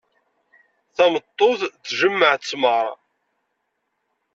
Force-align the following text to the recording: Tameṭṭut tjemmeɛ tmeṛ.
Tameṭṭut 0.95 1.59
tjemmeɛ 1.85 2.33
tmeṛ. 2.47 2.87